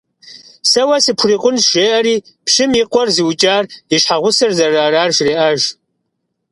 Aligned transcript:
Сэ 0.69 0.81
уэ 0.87 0.97
сыпхурикъунщ 1.05 1.63
жеӀэри, 1.71 2.15
пщым 2.45 2.71
и 2.81 2.83
къуэр 2.91 3.09
зыукӀар 3.15 3.63
и 3.95 3.97
щхьэгъусэр 4.01 4.51
зэрыарар 4.57 5.09
жреӀэж. 5.17 5.61